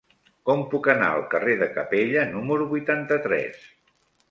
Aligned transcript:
Com 0.49 0.61
puc 0.71 0.89
anar 0.93 1.09
al 1.17 1.25
carrer 1.35 1.59
de 1.59 1.67
Capella 1.77 2.25
número 2.33 2.69
vuitanta-tres? 2.73 3.71